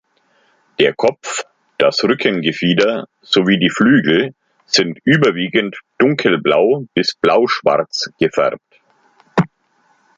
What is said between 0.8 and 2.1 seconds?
Kopf, das